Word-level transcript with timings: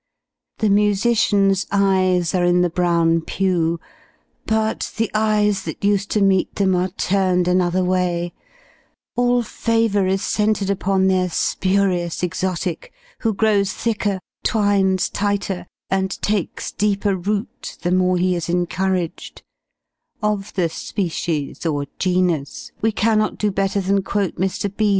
The 0.57 0.69
musician's 0.71 1.67
eyes 1.71 2.33
are 2.33 2.43
in 2.43 2.61
the 2.63 2.71
Brown 2.71 3.21
pue; 3.21 3.79
but 4.47 4.91
the 4.97 5.11
eyes 5.13 5.61
that 5.65 5.83
used 5.83 6.09
to 6.09 6.23
meet 6.23 6.55
them 6.55 6.75
are 6.75 6.87
turned 6.89 7.47
another 7.47 7.83
way 7.83 8.33
all 9.15 9.43
favour 9.43 10.07
is 10.07 10.23
centred 10.23 10.71
upon 10.71 11.05
their 11.05 11.29
spurious 11.29 12.23
exotic, 12.23 12.91
who 13.19 13.31
grows 13.31 13.73
thicker, 13.73 14.19
twines 14.43 15.07
tighter, 15.07 15.67
and 15.91 16.19
takes 16.23 16.71
deeper 16.71 17.15
root, 17.15 17.77
the 17.83 17.91
more 17.91 18.17
he 18.17 18.33
is 18.35 18.49
encouraged: 18.49 19.43
of 20.23 20.51
the 20.55 20.67
species, 20.69 21.63
or 21.63 21.85
genus, 21.99 22.71
we 22.81 22.91
cannot 22.91 23.37
do 23.37 23.51
better 23.51 23.79
than 23.79 24.01
quote 24.01 24.37
Mr. 24.37 24.75
B.' 24.75 24.89